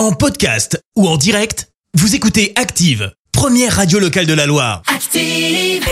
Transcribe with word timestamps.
En 0.00 0.12
podcast 0.12 0.82
ou 0.96 1.06
en 1.06 1.18
direct, 1.18 1.68
vous 1.92 2.14
écoutez 2.14 2.54
Active, 2.56 3.12
première 3.32 3.76
radio 3.76 3.98
locale 3.98 4.24
de 4.24 4.32
la 4.32 4.46
Loire. 4.46 4.80
Active. 4.86 5.84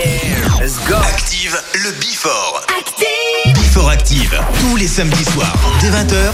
Let's 0.59 0.79
go. 0.87 0.95
Active, 0.95 1.55
le 1.75 1.91
Before. 1.91 2.65
Active. 2.75 3.53
Before 3.53 3.87
Active, 3.87 4.41
tous 4.61 4.77
les 4.77 4.87
samedis 4.87 5.25
soirs, 5.25 5.55
dès 5.79 5.91
20h, 5.91 6.31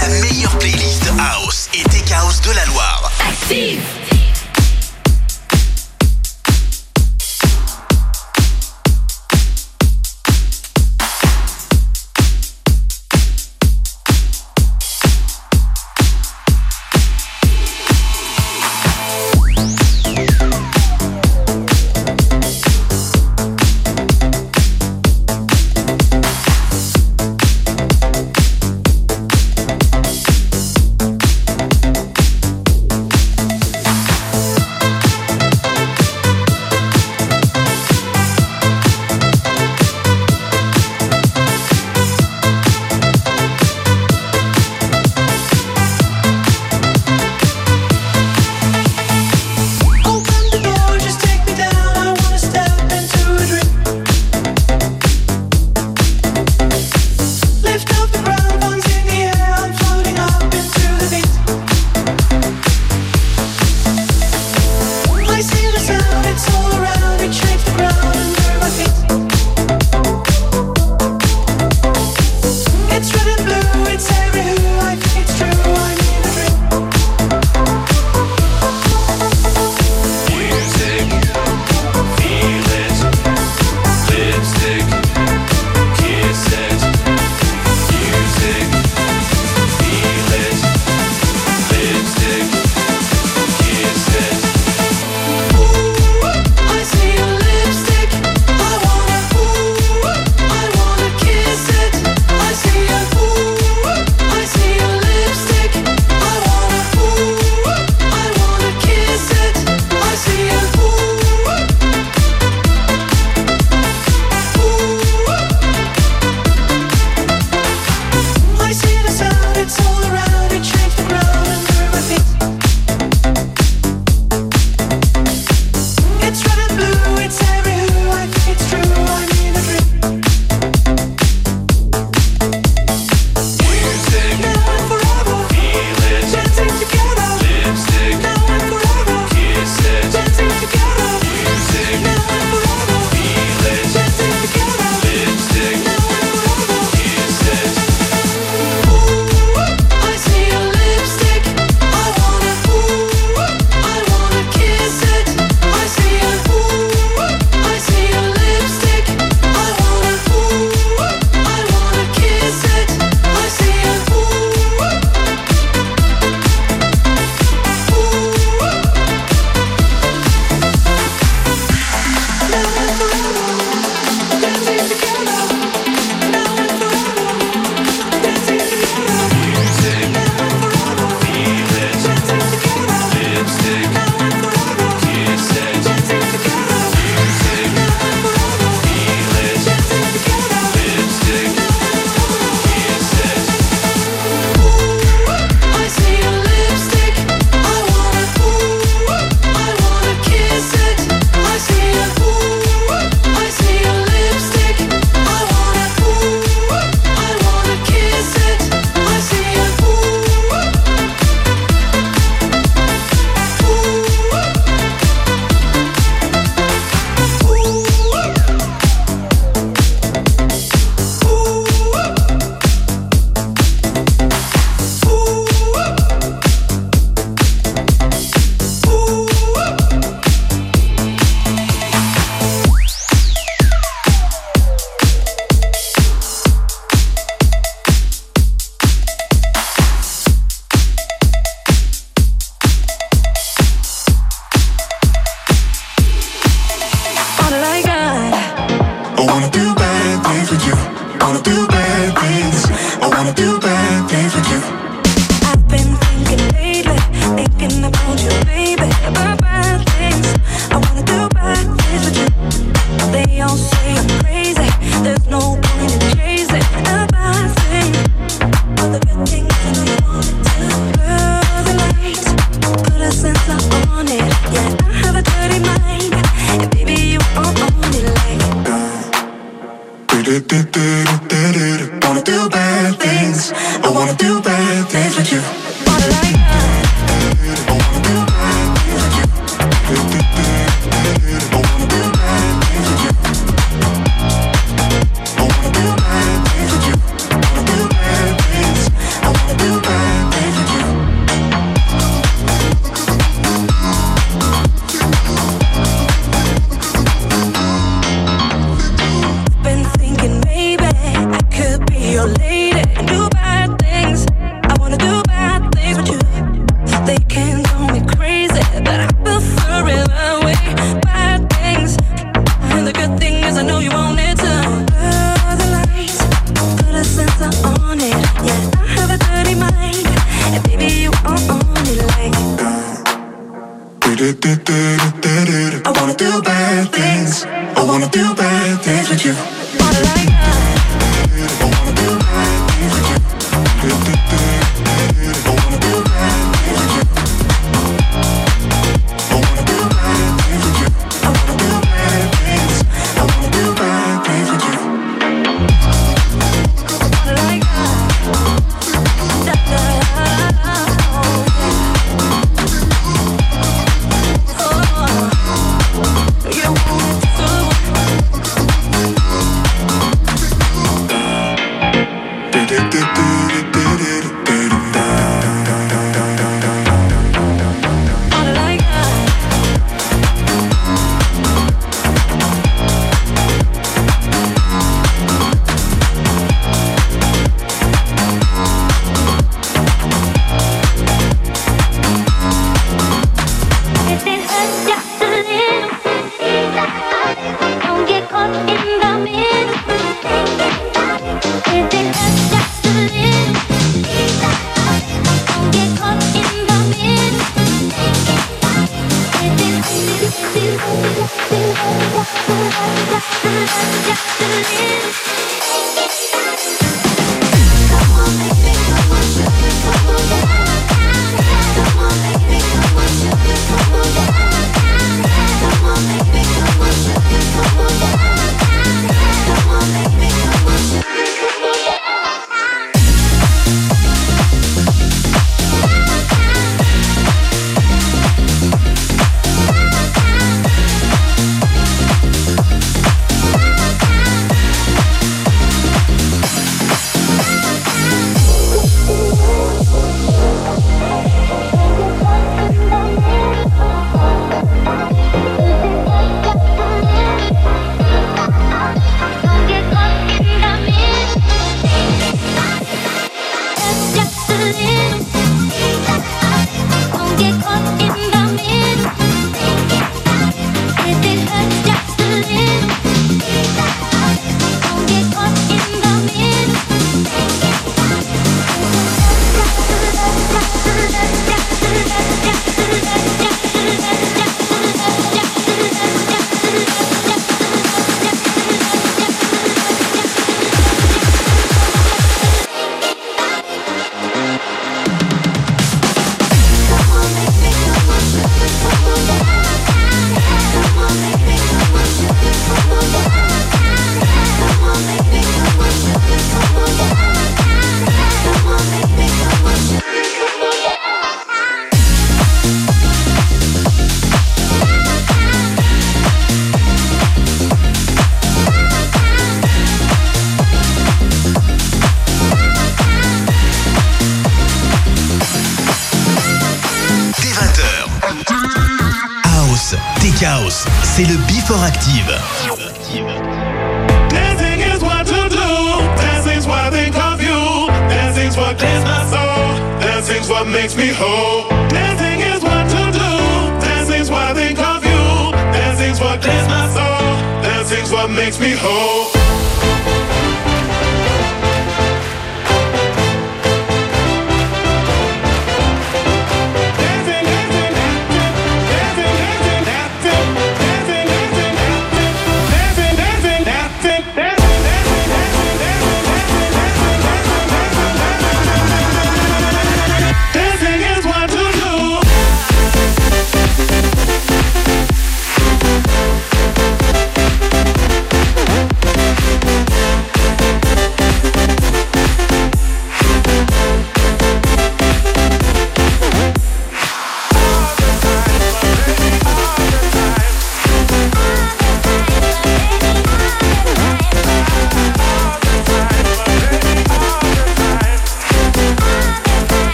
la 0.00 0.08
meilleure 0.22 0.58
playlist 0.58 1.12
House 1.18 1.68
et 1.74 1.82
Tech 1.90 2.10
House 2.12 2.40
de 2.40 2.52
la 2.52 2.64
Loire. 2.64 3.12
Active. 3.28 3.82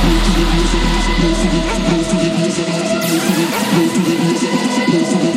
Go 0.00 0.16
the 0.24 0.44
music, 0.54 0.82
go 0.84 0.98
the 1.04 1.12
music, 1.20 1.52
go 1.88 1.98
the 2.08 2.28
music, 2.38 2.68
go 2.68 3.82
the 3.84 4.14
music, 4.24 4.52
go 4.88 4.98
the 4.98 5.16
music. 5.24 5.33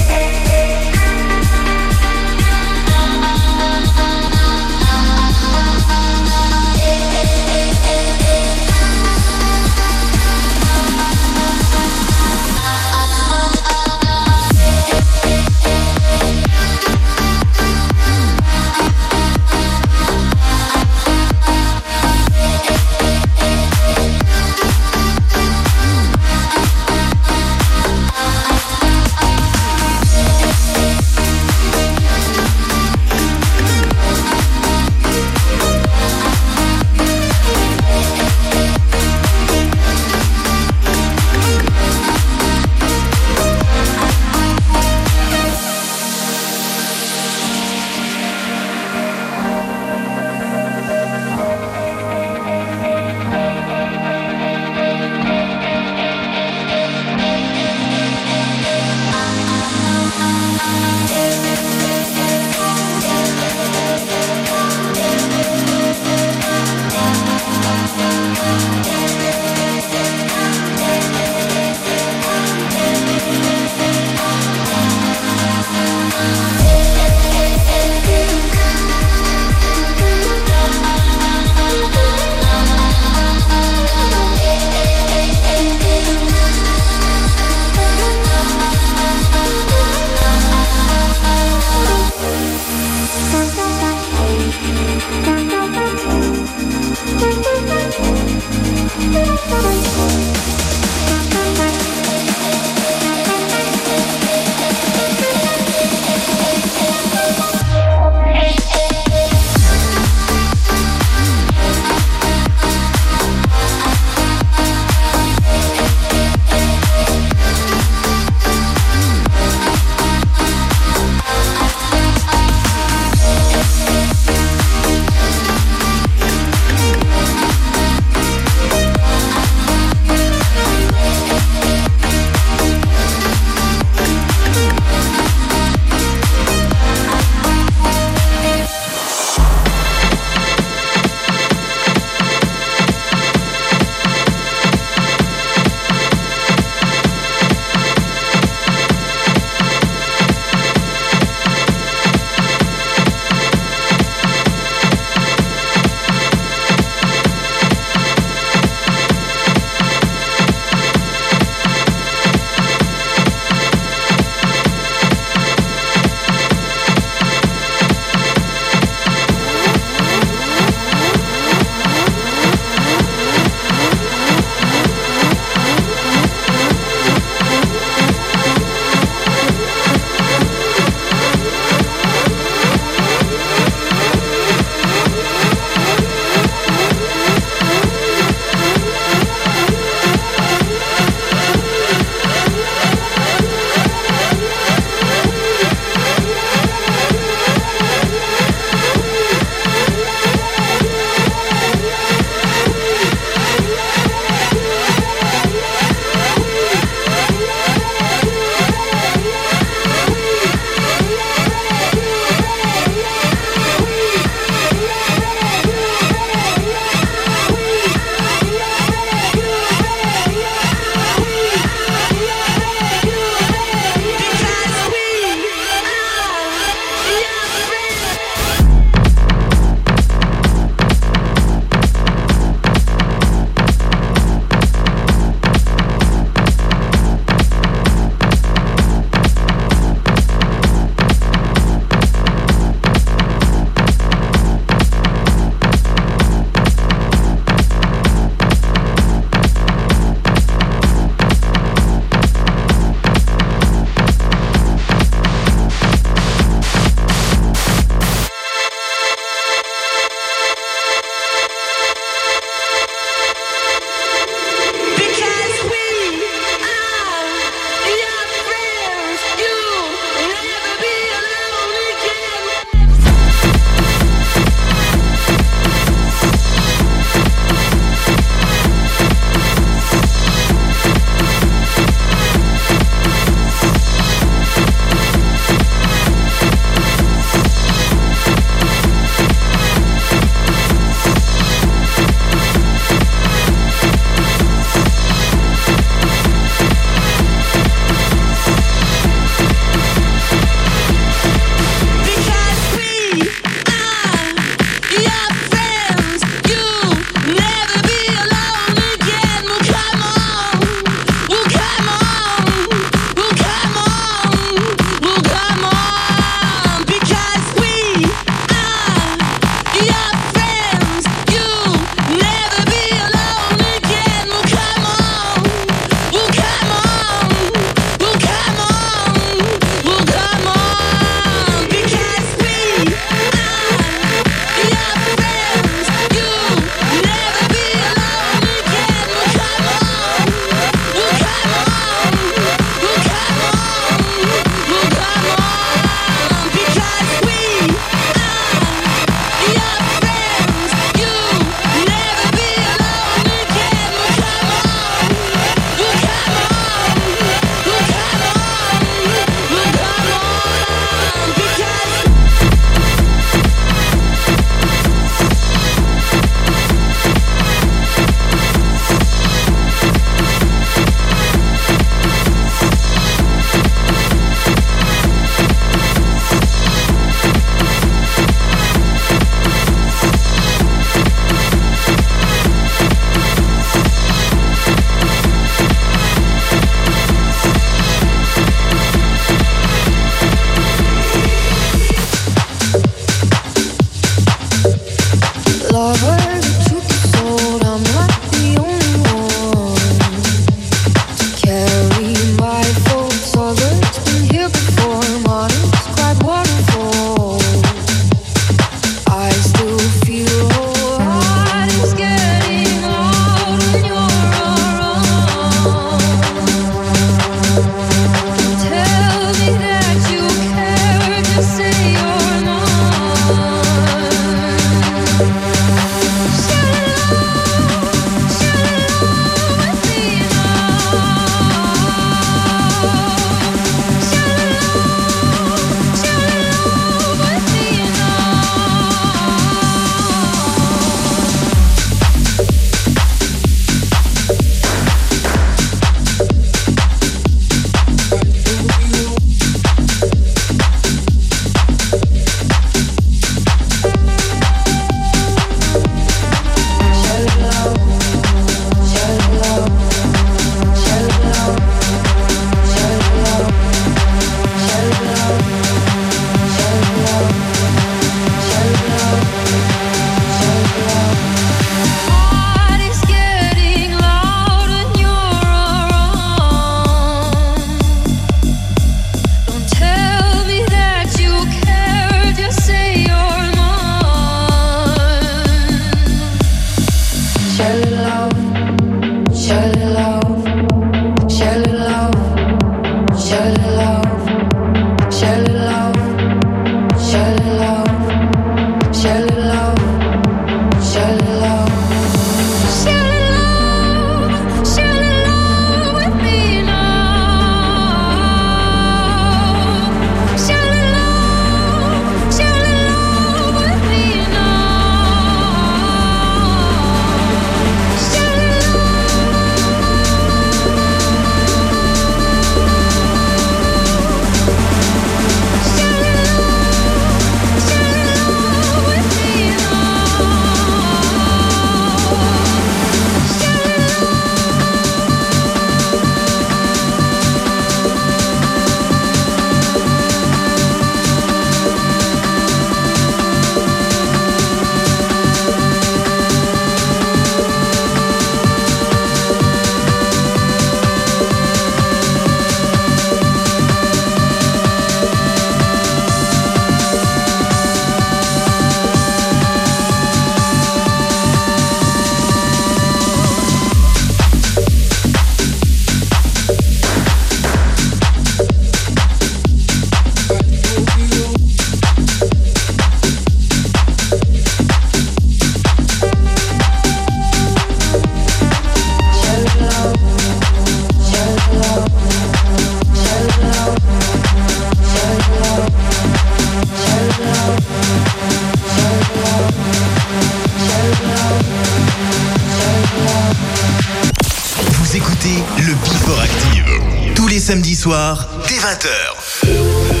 Écoutez 594.93 595.41
le 595.57 595.73
Bifor 595.73 596.19
Active. 596.19 597.13
Tous 597.15 597.27
les 597.27 597.39
samedis 597.39 597.75
soirs, 597.75 598.27
dès 598.49 598.55
20h. 598.55 600.00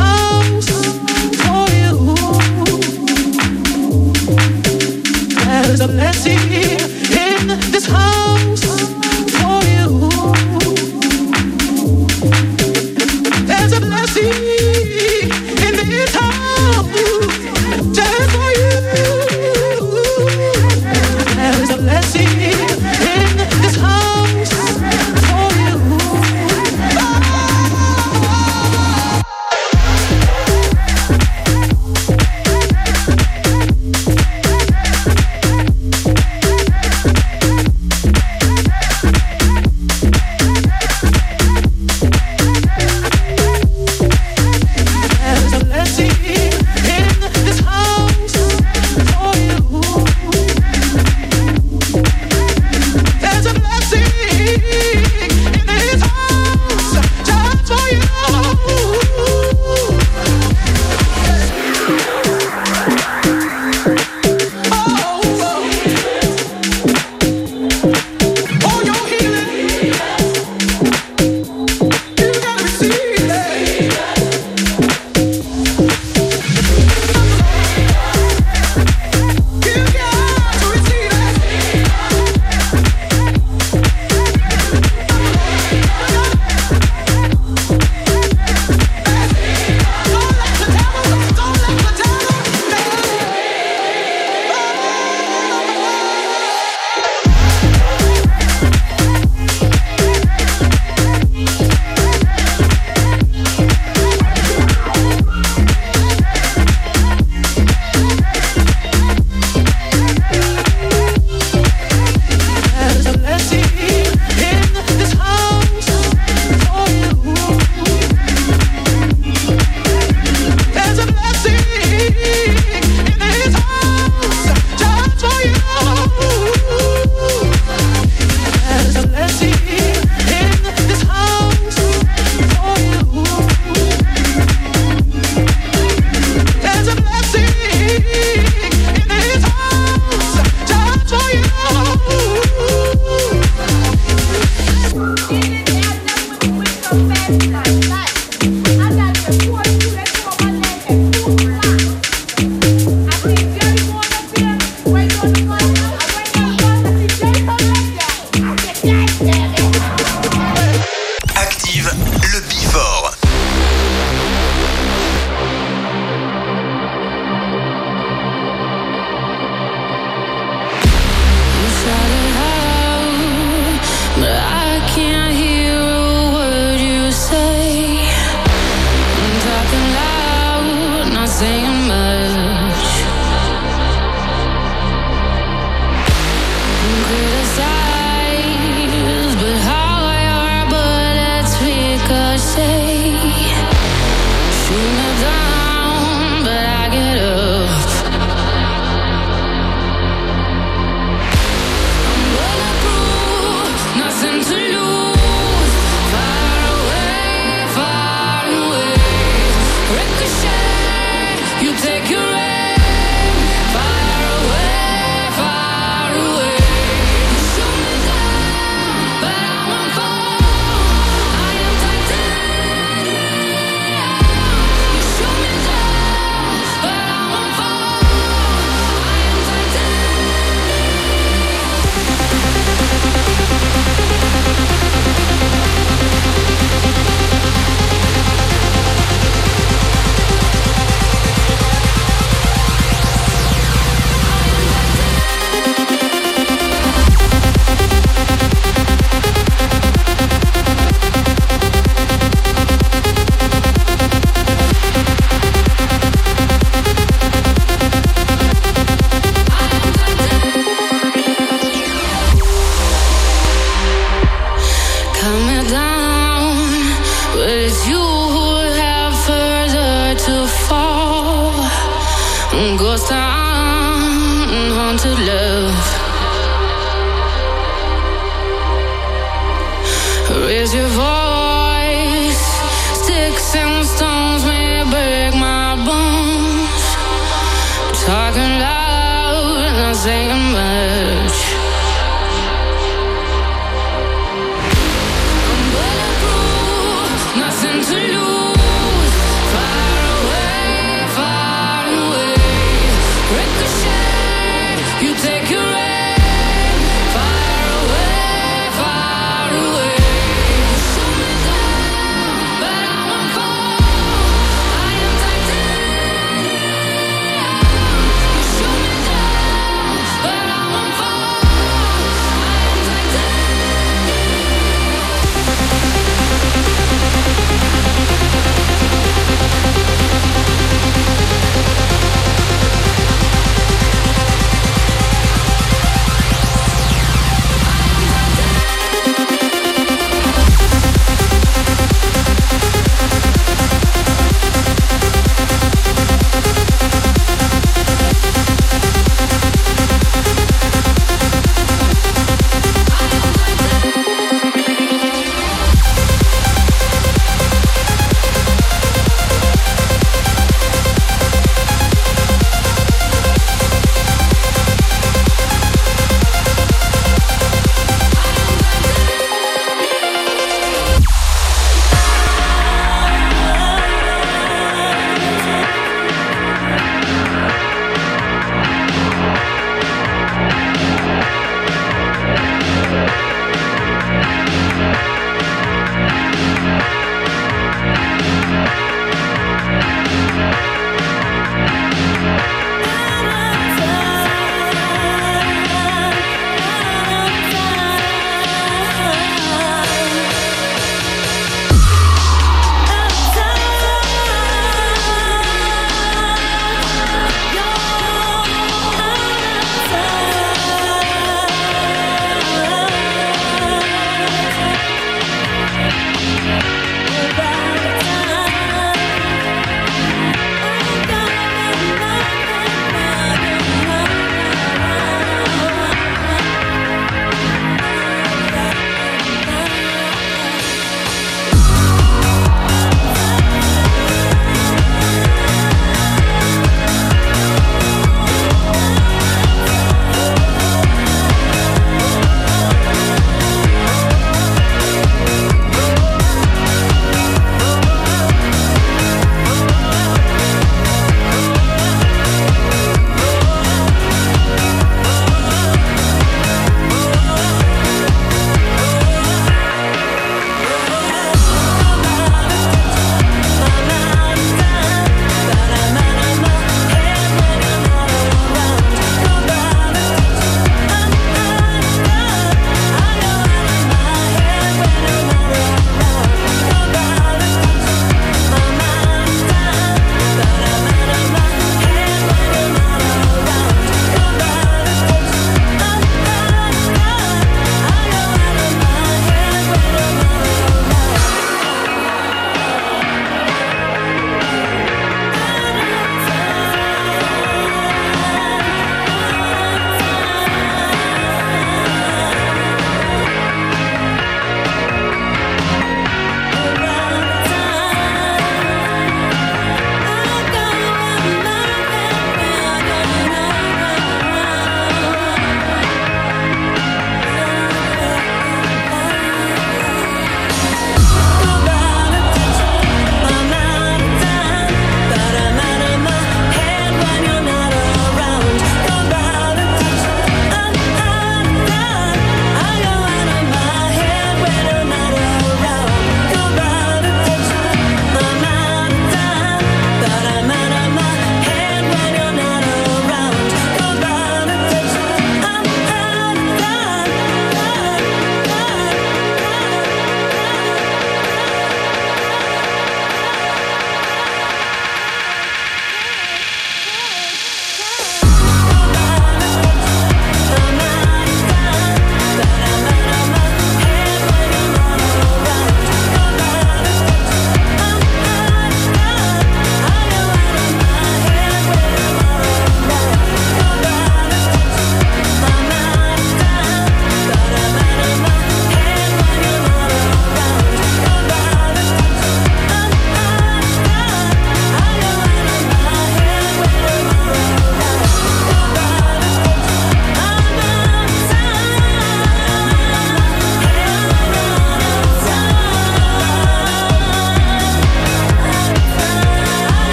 In 0.00 0.47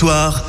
soir. 0.00 0.39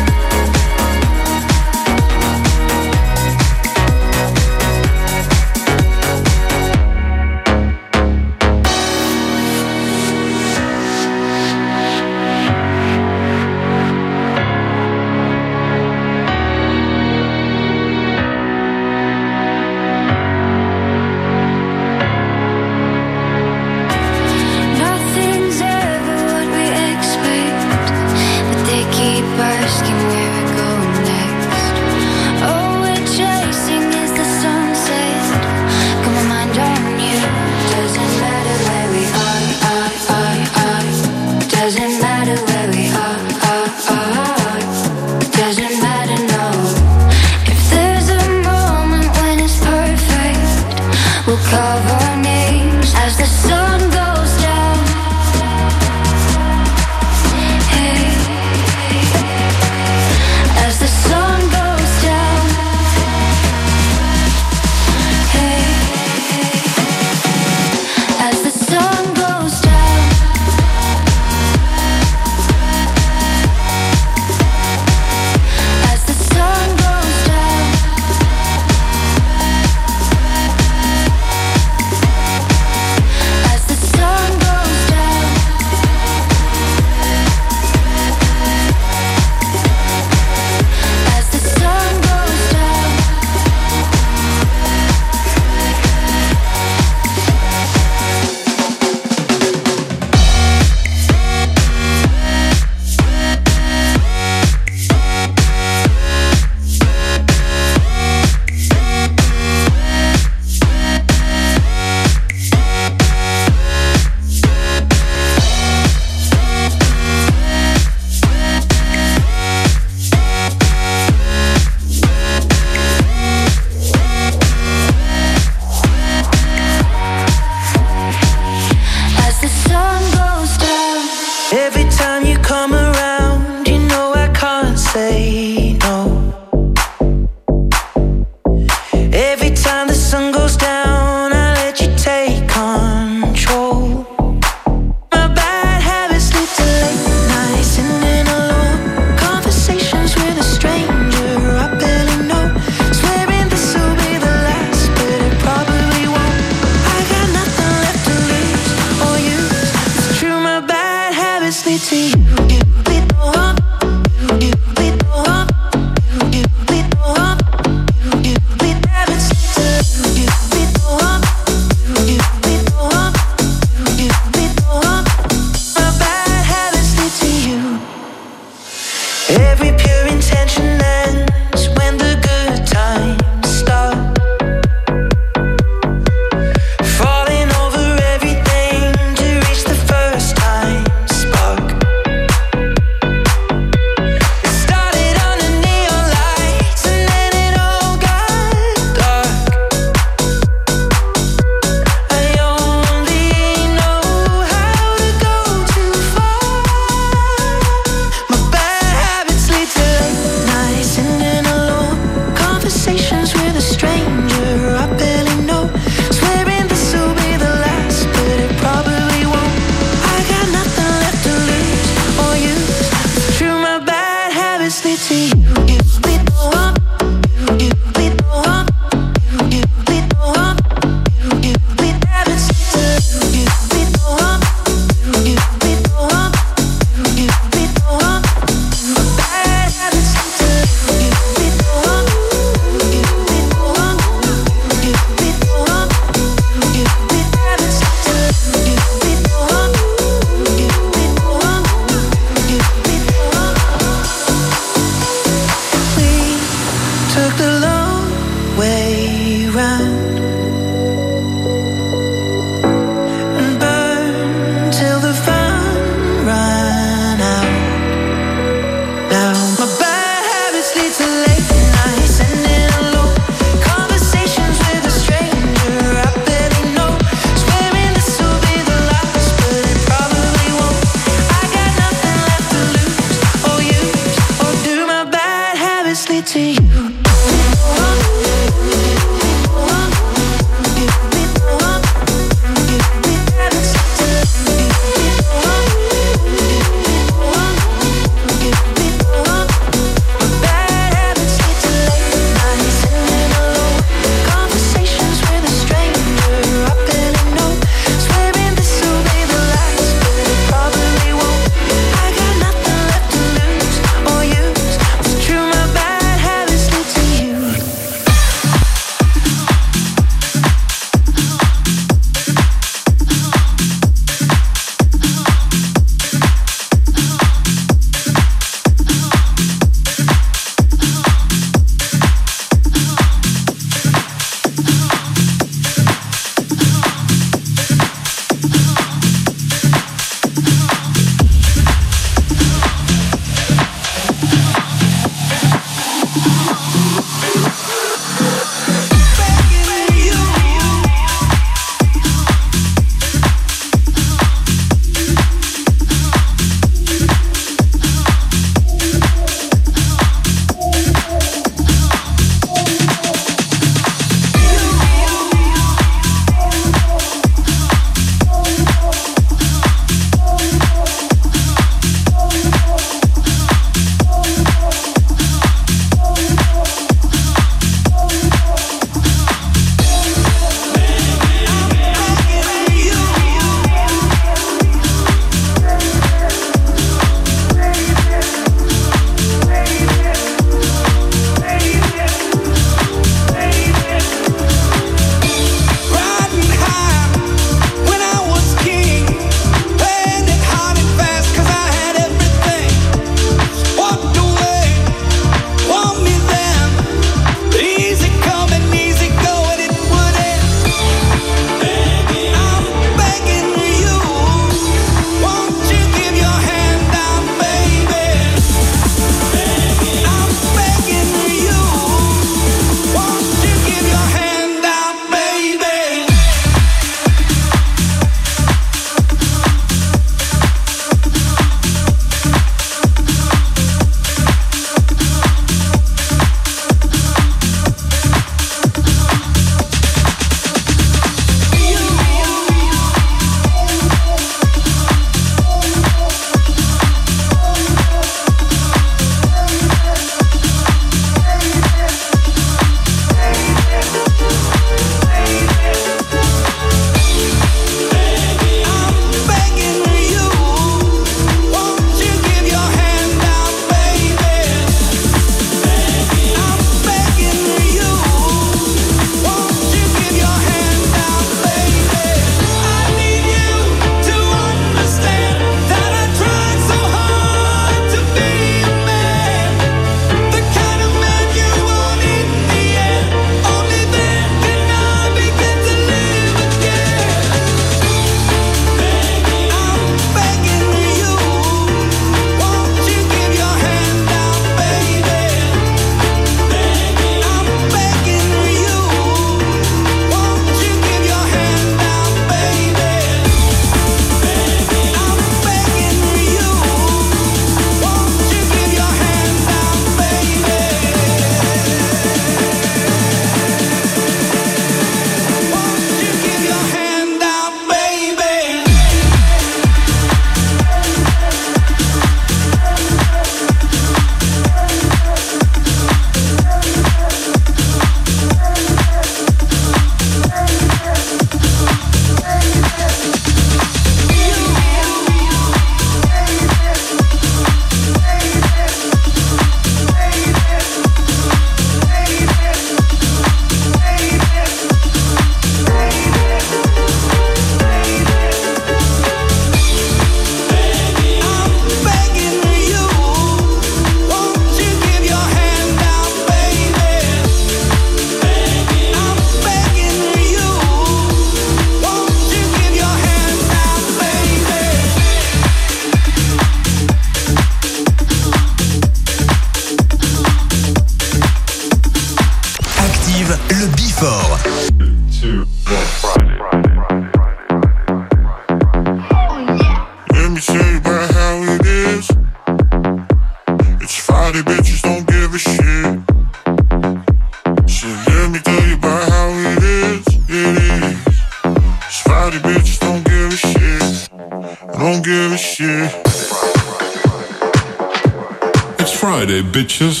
Friday, 599.16 599.42
bitches. 599.42 600.00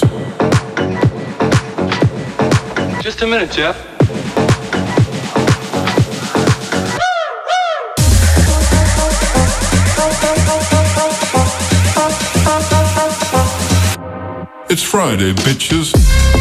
Just 3.00 3.22
a 3.22 3.26
minute, 3.28 3.52
Jeff. 3.52 3.76
It's 14.68 14.82
Friday, 14.82 15.32
bitches. 15.32 16.33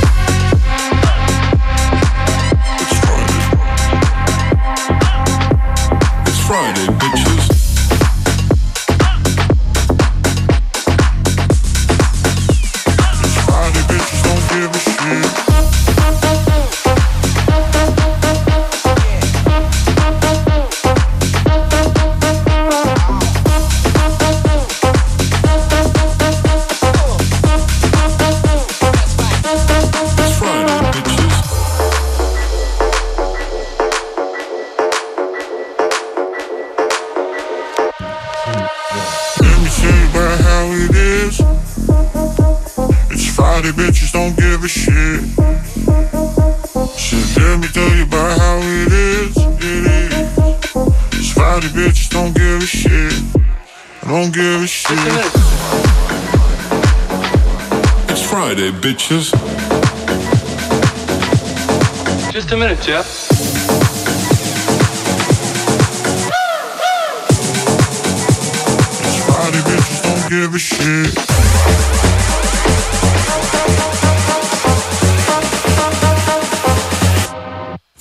Jeff? 62.84 63.30
Body 69.30 69.60
bitches 69.60 70.02
don't 70.04 70.30
give 70.30 70.54
a 70.54 70.60
shit. 70.60 71.08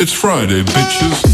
It's 0.00 0.12
Friday, 0.12 0.64
bitches. 0.64 1.31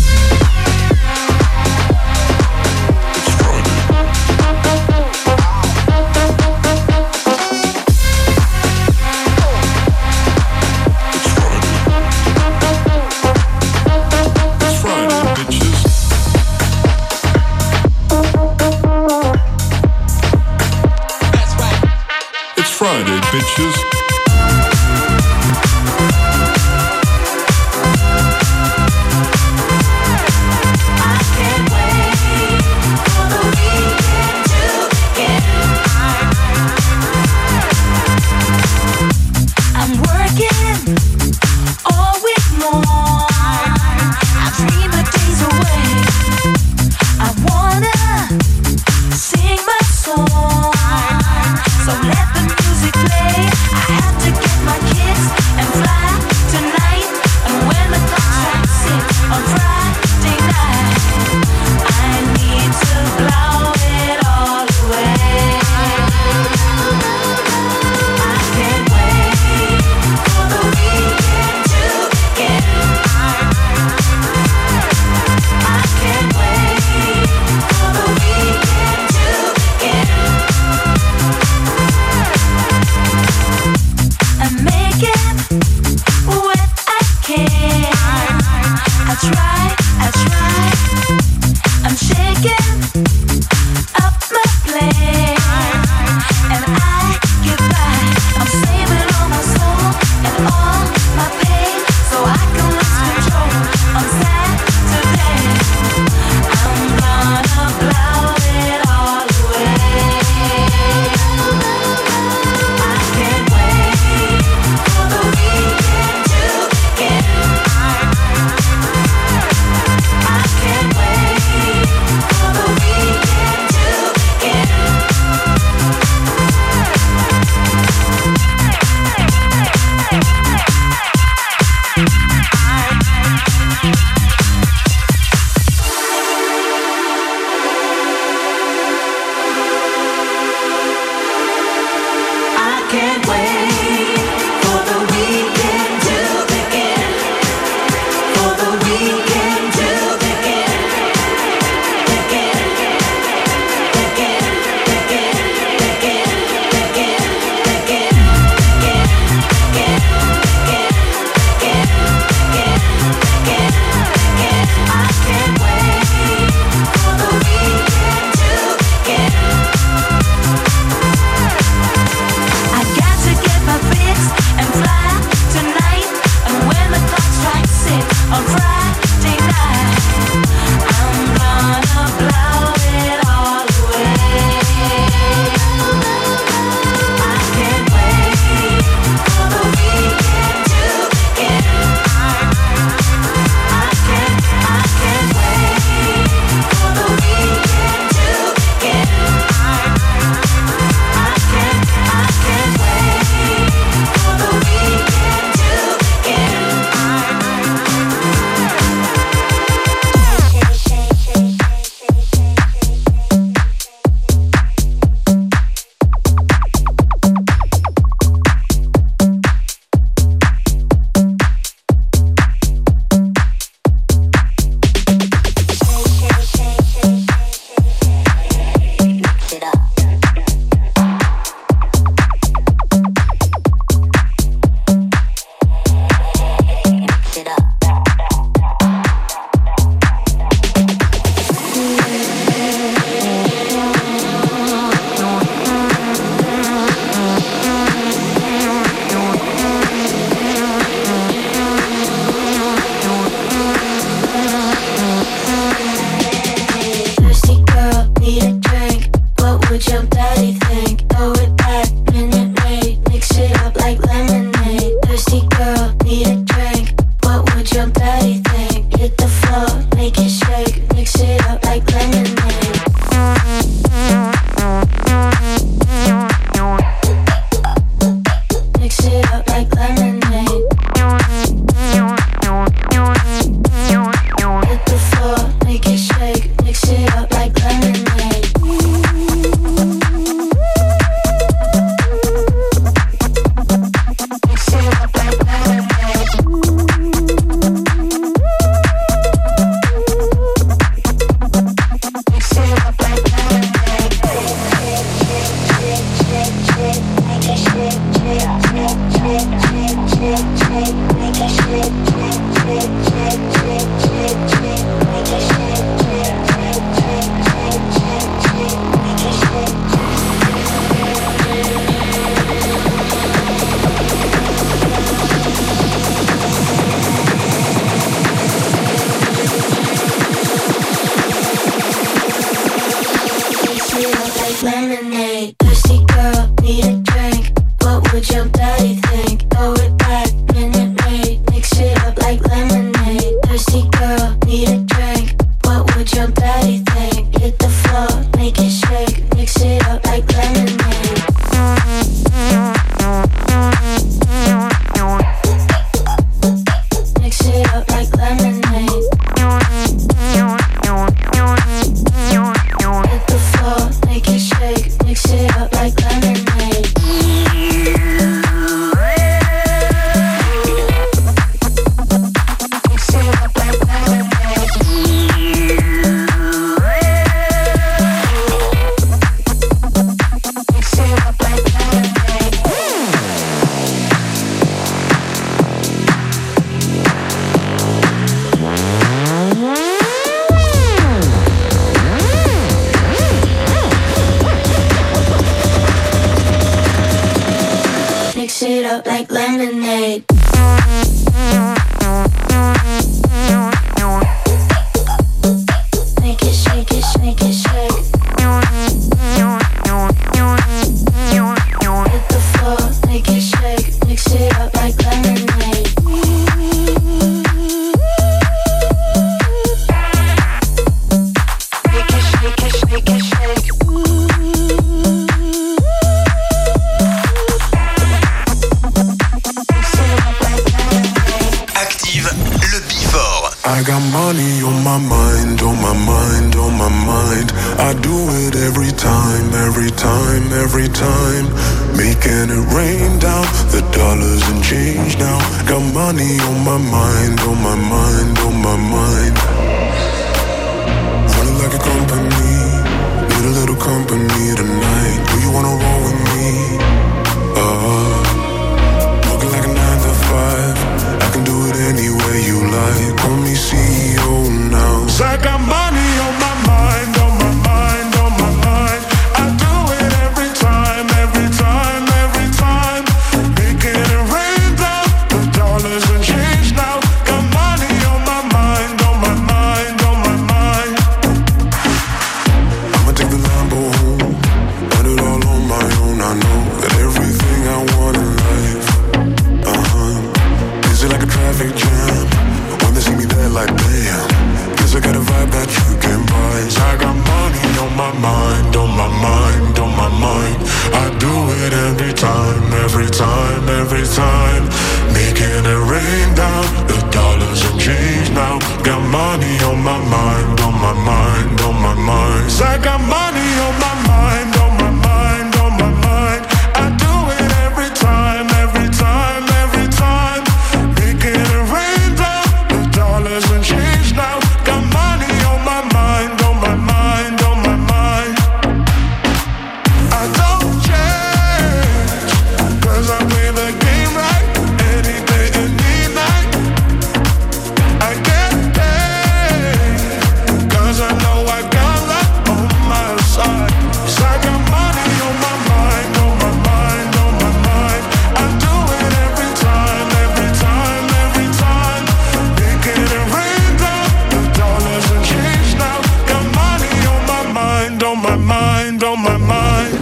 on 558.08 558.22
my 558.22 558.36
mind, 558.36 559.04
on 559.04 559.22
my 559.22 559.36
mind. 559.36 559.94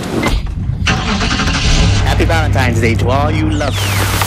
Happy 2.07 2.25
Valentine's 2.25 2.81
Day 2.81 2.95
to 2.95 3.09
all 3.09 3.33
you 3.33 3.51
lovers. 3.51 4.26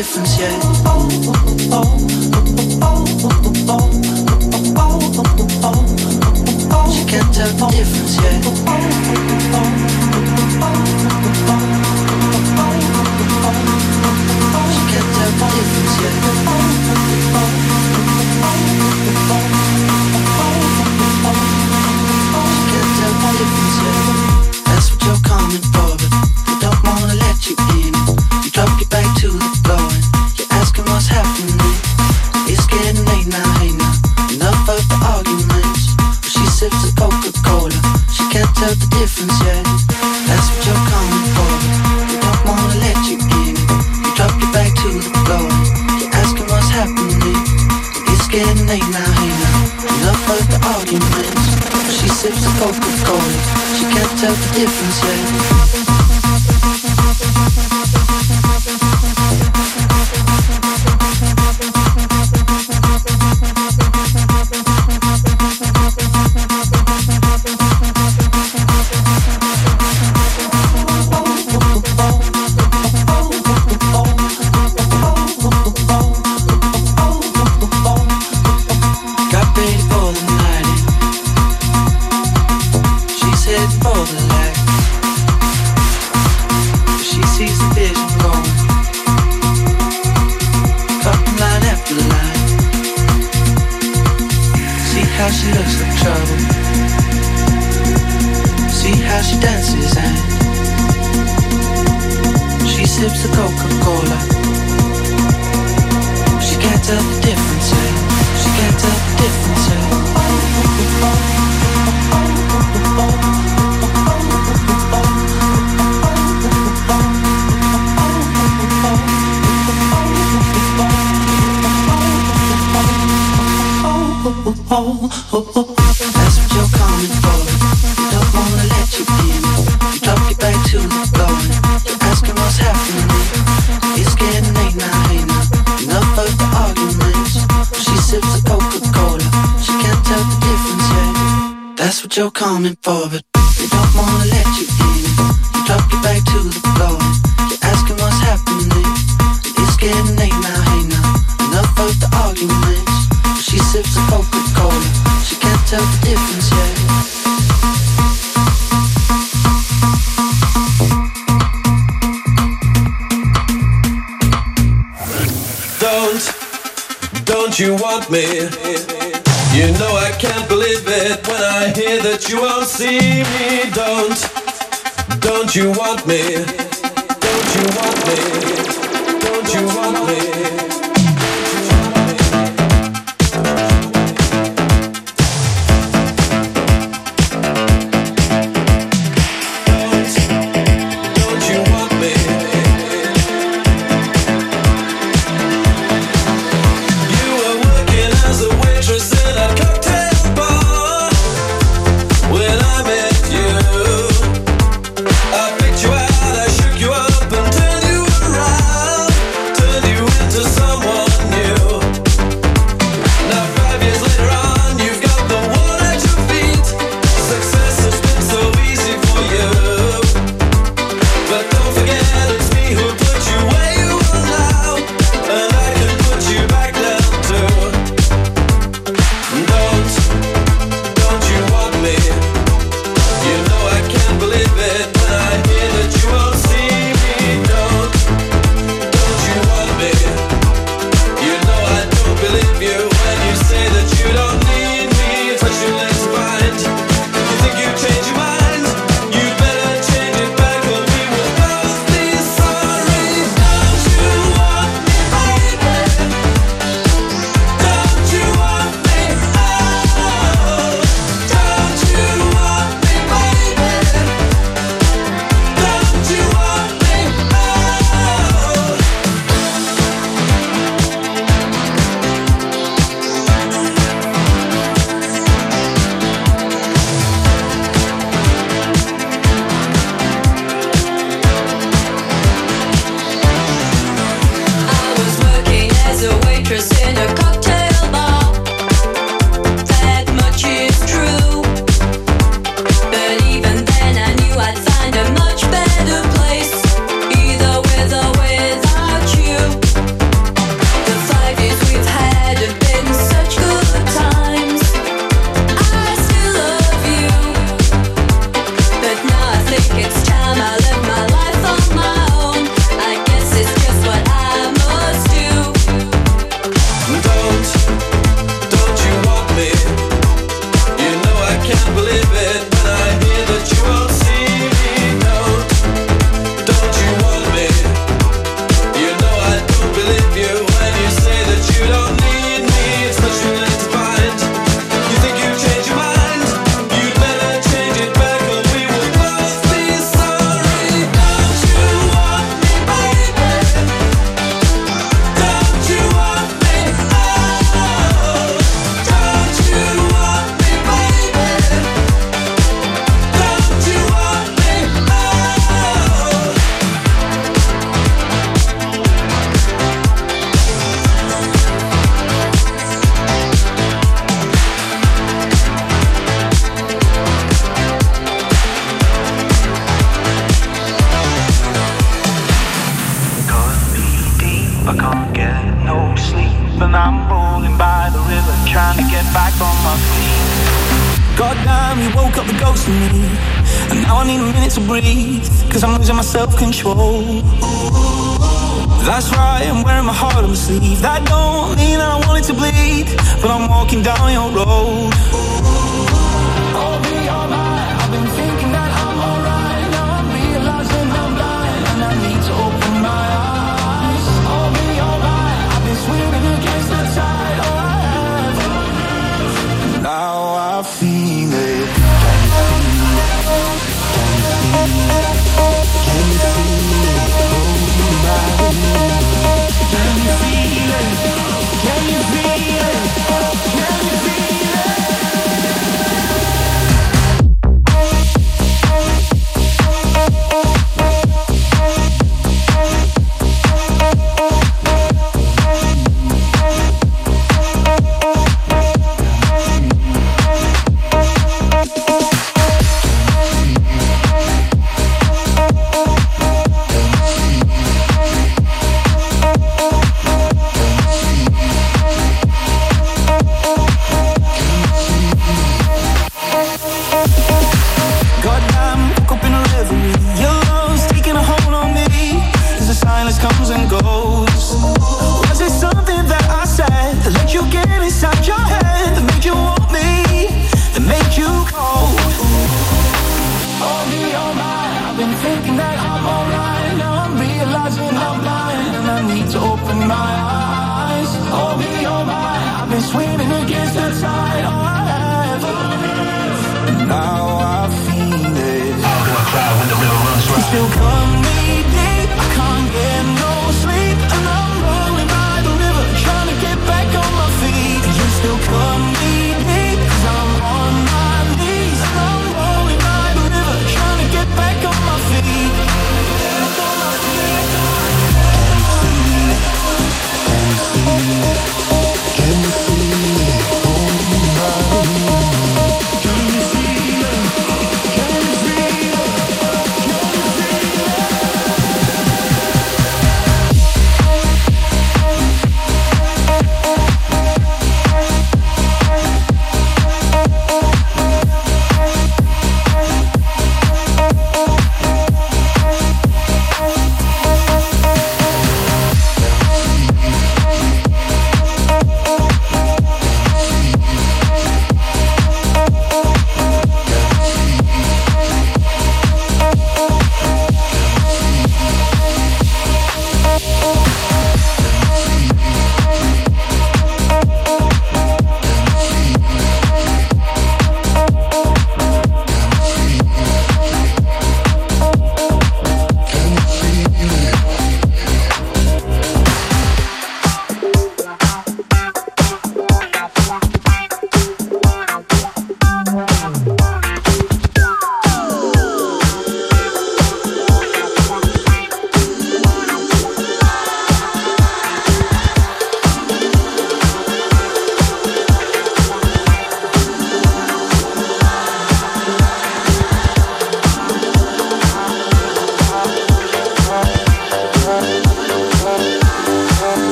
différentiel 0.00 0.59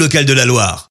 locale 0.00 0.24
de 0.24 0.32
la 0.32 0.44
Loire. 0.44 0.89